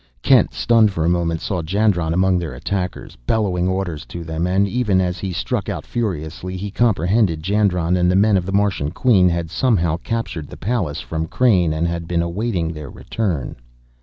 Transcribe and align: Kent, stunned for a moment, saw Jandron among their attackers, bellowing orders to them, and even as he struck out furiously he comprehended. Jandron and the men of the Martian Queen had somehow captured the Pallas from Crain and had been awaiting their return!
Kent, 0.23 0.51
stunned 0.51 0.89
for 0.89 1.05
a 1.05 1.09
moment, 1.09 1.41
saw 1.41 1.61
Jandron 1.61 2.11
among 2.11 2.39
their 2.39 2.55
attackers, 2.55 3.15
bellowing 3.27 3.67
orders 3.67 4.03
to 4.07 4.23
them, 4.23 4.47
and 4.47 4.67
even 4.67 4.99
as 4.99 5.19
he 5.19 5.31
struck 5.31 5.69
out 5.69 5.85
furiously 5.85 6.57
he 6.57 6.71
comprehended. 6.71 7.43
Jandron 7.43 7.95
and 7.95 8.09
the 8.09 8.15
men 8.15 8.35
of 8.35 8.47
the 8.47 8.51
Martian 8.51 8.89
Queen 8.89 9.29
had 9.29 9.51
somehow 9.51 9.97
captured 9.97 10.47
the 10.47 10.57
Pallas 10.57 11.01
from 11.01 11.27
Crain 11.27 11.71
and 11.71 11.87
had 11.87 12.07
been 12.07 12.23
awaiting 12.23 12.73
their 12.73 12.89
return! 12.89 13.57